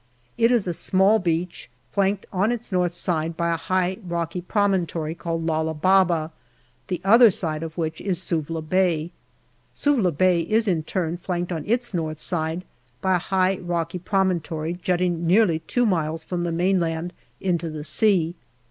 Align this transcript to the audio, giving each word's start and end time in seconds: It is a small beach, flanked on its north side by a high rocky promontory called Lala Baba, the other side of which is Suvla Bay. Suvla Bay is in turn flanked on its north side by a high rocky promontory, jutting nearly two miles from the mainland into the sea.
It 0.35 0.49
is 0.49 0.67
a 0.67 0.73
small 0.73 1.19
beach, 1.19 1.69
flanked 1.91 2.25
on 2.33 2.51
its 2.51 2.71
north 2.71 2.95
side 2.95 3.37
by 3.37 3.51
a 3.53 3.55
high 3.55 3.99
rocky 4.03 4.41
promontory 4.41 5.13
called 5.13 5.45
Lala 5.45 5.75
Baba, 5.75 6.31
the 6.87 6.99
other 7.03 7.29
side 7.29 7.61
of 7.61 7.77
which 7.77 8.01
is 8.01 8.17
Suvla 8.19 8.63
Bay. 8.63 9.11
Suvla 9.75 10.11
Bay 10.11 10.41
is 10.41 10.67
in 10.67 10.81
turn 10.81 11.17
flanked 11.17 11.51
on 11.51 11.63
its 11.67 11.93
north 11.93 12.17
side 12.19 12.65
by 12.99 13.17
a 13.17 13.19
high 13.19 13.59
rocky 13.59 13.99
promontory, 13.99 14.73
jutting 14.73 15.27
nearly 15.27 15.59
two 15.59 15.85
miles 15.85 16.23
from 16.23 16.41
the 16.41 16.51
mainland 16.51 17.13
into 17.39 17.69
the 17.69 17.83
sea. 17.83 18.33